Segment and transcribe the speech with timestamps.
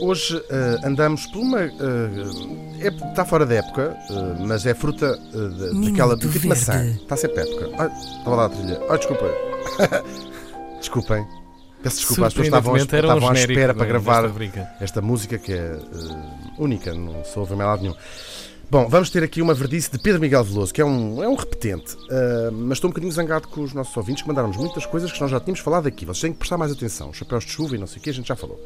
[0.00, 1.60] Hoje eh, andamos por uma.
[1.60, 1.70] eh,
[2.80, 6.16] é- está fora da época, eh, mas é fruta Minuto daquela.
[6.16, 6.84] do tipo maçã.
[6.86, 7.70] Está sempre época.
[7.78, 8.80] Ai, estava lá a trilha.
[8.88, 9.28] Ai, desculpem.
[10.78, 11.26] desculpem.
[11.82, 14.30] Peço desculpa, as pessoas estavam, à- era um estavam à espera para da- gravar
[14.80, 15.78] esta música que é
[16.58, 17.94] única, não sou ouvir mais lado nenhum.
[18.70, 21.34] Bom, vamos ter aqui uma verdice de Pedro Miguel Veloso, que é um, é um
[21.34, 25.10] repetente, eh, mas estou um bocadinho zangado com os nossos ouvintes que mandaram-nos muitas coisas
[25.10, 26.04] que nós já tínhamos falado aqui.
[26.04, 27.10] Vocês têm que prestar mais atenção.
[27.10, 28.60] Chapéus de chuva e não sei o que, a gente já falou.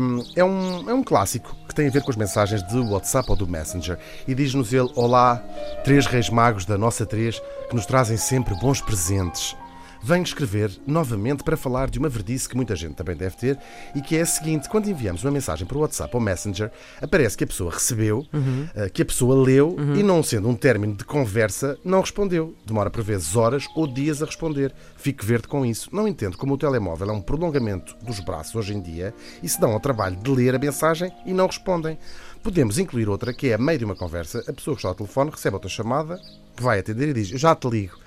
[0.00, 3.30] Um, é, um, é um clássico que tem a ver com as mensagens de WhatsApp
[3.30, 5.36] ou do Messenger e diz-nos ele: Olá,
[5.84, 9.54] três reis magos da nossa três que nos trazem sempre bons presentes.
[10.02, 13.58] Venho escrever novamente para falar de uma verdice que muita gente também deve ter
[13.94, 17.36] e que é a seguinte: quando enviamos uma mensagem para o WhatsApp ou Messenger, aparece
[17.36, 18.26] que a pessoa recebeu,
[18.74, 22.54] eh, que a pessoa leu e, não sendo um término de conversa, não respondeu.
[22.64, 24.72] Demora por vezes horas ou dias a responder.
[24.96, 25.90] Fico verde com isso.
[25.92, 29.60] Não entendo como o telemóvel é um prolongamento dos braços hoje em dia e se
[29.60, 31.98] dão ao trabalho de ler a mensagem e não respondem.
[32.42, 34.94] Podemos incluir outra que é, a meio de uma conversa, a pessoa que está ao
[34.94, 36.18] telefone recebe outra chamada,
[36.56, 37.98] que vai atender e diz: já te ligo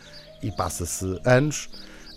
[0.44, 1.70] e passa-se anos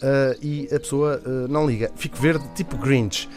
[0.03, 1.91] ah, e a pessoa ah, não liga.
[1.97, 3.29] Fico verde, tipo Grinch.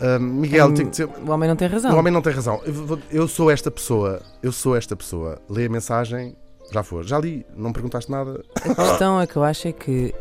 [0.00, 1.08] Ah, Miguel, tem que dizer.
[1.08, 1.92] O homem não tem razão.
[1.94, 2.60] O homem não tem razão.
[2.64, 4.20] Eu, eu sou esta pessoa.
[4.42, 5.40] Eu sou esta pessoa.
[5.48, 6.36] Lê a mensagem,
[6.72, 7.02] já foi.
[7.04, 8.44] Já li, não perguntaste nada.
[8.56, 10.14] A questão é que eu acho é que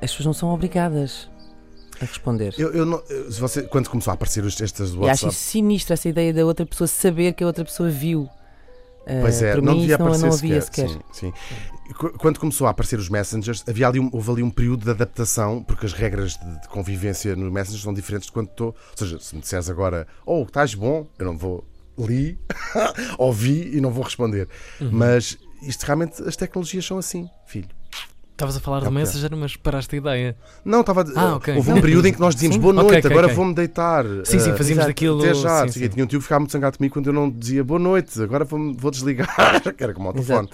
[0.00, 1.30] as pessoas não são obrigadas
[2.00, 2.54] a responder.
[2.58, 6.08] Eu, eu não- eu- você, quando começou a aparecer estas do E acho sinistro, essa
[6.08, 8.28] ideia da outra pessoa saber que a outra pessoa viu.
[9.06, 10.62] Eh, Pois é, não mim devia não, aparecer não sequer.
[10.62, 10.88] sequer.
[10.88, 11.32] Sim, sim.
[11.98, 14.90] Qu- Quando começou a aparecer os messengers, havia ali um, houve ali um período de
[14.90, 18.68] adaptação, porque as regras de, de convivência no Messenger são diferentes de quando estou.
[18.68, 21.64] Ou seja, se me disseres agora, oh, estás bom, eu não vou.
[21.98, 22.38] Li,
[23.18, 24.48] ouvi e não vou responder.
[24.80, 24.90] Uhum.
[24.92, 27.68] Mas isto realmente, as tecnologias são assim, filho.
[28.32, 28.98] Estavas a falar do Ok.
[28.98, 30.36] Messenger, mas paraste a ideia.
[30.64, 31.04] Não, estava.
[31.14, 31.54] Ah, ok.
[31.56, 32.62] Houve um período em que nós dizíamos Sim.
[32.62, 33.36] boa noite, ok, agora ok.
[33.36, 34.04] vou-me deitar.
[34.24, 35.60] Sim, sim, Ah, fazíamos exato, daquilo, Até já.
[35.60, 35.88] sim, o sim.
[35.88, 38.44] Tinha um tio que ficava muito zangado comigo quando eu não dizia boa noite, agora
[38.44, 40.48] vou, vou desligar, que era como ao telefone.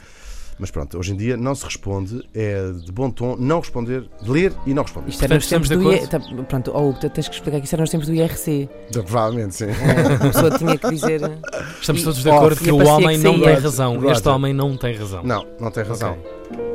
[0.61, 4.53] Mas pronto, hoje em dia não se responde, é de bom tom não responder, ler
[4.67, 5.09] e não responder.
[5.11, 6.37] Isto era nos Portanto, tempos do estamos de IR...
[6.37, 8.69] tá, Pronto, ou tu tens que explicar que isto era nos tempos do IRC.
[8.91, 9.67] Então, provavelmente, sim.
[9.67, 11.21] Eh, a pessoa tinha que dizer.
[11.81, 14.11] Estamos E- todos de oh, acordo e que o homem que não tem razão.
[14.11, 15.23] Este homem não tem razão.
[15.23, 16.19] Não, não tem razão.
[16.51, 16.68] Ok.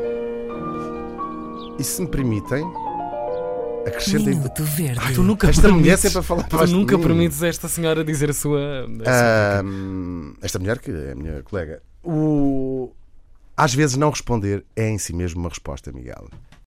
[1.80, 2.64] E se me permitem,
[3.88, 4.36] acrescentem.
[4.36, 5.00] Minuto verde.
[5.04, 8.30] Ah, tu nunca Esta mulher permites, sempre a falar tu nunca permites esta senhora dizer
[8.30, 8.86] a sua.
[8.86, 12.92] a sua- esta mulher, que é a minha colega, o...
[13.58, 16.28] às vezes não responder é em si mesmo uma resposta, Miguel.